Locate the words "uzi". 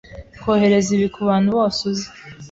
1.91-2.07